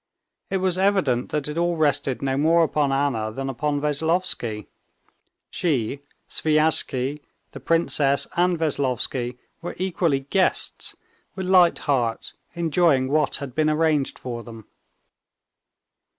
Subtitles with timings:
[0.49, 4.65] It was evident that it all rested no more upon Anna than upon Veslovsky.
[5.51, 10.95] She, Sviazhsky, the princess, and Veslovsky, were equally guests,
[11.35, 14.65] with light hearts enjoying what had been arranged for them.